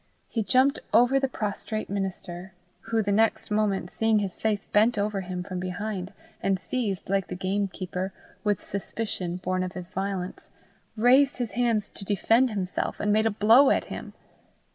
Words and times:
He 0.27 0.41
jumped 0.41 0.79
over 0.95 1.19
the 1.19 1.27
prostrate 1.27 1.87
minister, 1.87 2.53
who 2.89 3.03
the 3.03 3.11
next 3.11 3.51
moment 3.51 3.91
seeing 3.91 4.17
his 4.17 4.35
face 4.35 4.65
bent 4.65 4.97
over 4.97 5.21
him 5.21 5.43
from 5.43 5.59
behind, 5.59 6.11
and 6.41 6.57
seized, 6.59 7.07
like 7.07 7.27
the 7.27 7.35
gamekeeper, 7.35 8.11
with 8.43 8.63
suspicion 8.63 9.35
born 9.37 9.61
of 9.61 9.73
his 9.73 9.91
violence, 9.91 10.49
raised 10.97 11.37
his 11.37 11.51
hands 11.51 11.87
to 11.89 12.03
defend 12.03 12.49
himself, 12.49 12.99
and 12.99 13.13
made 13.13 13.27
a 13.27 13.29
blow 13.29 13.69
at 13.69 13.85
him. 13.93 14.13